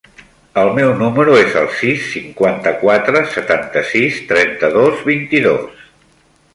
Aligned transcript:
El 0.61 0.69
meu 0.77 0.93
número 1.01 1.35
es 1.41 1.57
el 1.61 1.67
sis, 1.81 2.01
cinquanta-quatre, 2.15 3.23
setanta-sis, 3.35 4.19
trenta-dos, 4.33 5.07
vint-i-dos. 5.15 5.83